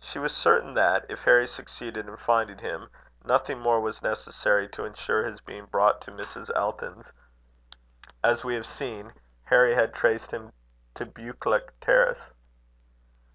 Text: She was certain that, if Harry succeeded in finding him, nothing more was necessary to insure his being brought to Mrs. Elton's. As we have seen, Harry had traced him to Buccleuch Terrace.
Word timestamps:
She 0.00 0.18
was 0.18 0.36
certain 0.36 0.74
that, 0.74 1.06
if 1.08 1.24
Harry 1.24 1.46
succeeded 1.46 2.06
in 2.06 2.14
finding 2.18 2.58
him, 2.58 2.90
nothing 3.24 3.58
more 3.58 3.80
was 3.80 4.02
necessary 4.02 4.68
to 4.68 4.84
insure 4.84 5.24
his 5.24 5.40
being 5.40 5.64
brought 5.64 6.02
to 6.02 6.10
Mrs. 6.10 6.50
Elton's. 6.54 7.10
As 8.22 8.44
we 8.44 8.54
have 8.54 8.66
seen, 8.66 9.14
Harry 9.44 9.74
had 9.74 9.94
traced 9.94 10.30
him 10.30 10.52
to 10.92 11.06
Buccleuch 11.06 11.70
Terrace. 11.80 12.34